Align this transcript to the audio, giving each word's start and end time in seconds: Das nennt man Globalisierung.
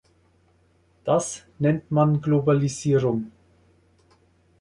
Das 1.03 1.43
nennt 1.59 1.91
man 1.91 2.21
Globalisierung. 2.21 3.31